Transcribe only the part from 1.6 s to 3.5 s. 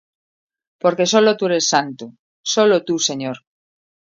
Santo, sólo tú Señor,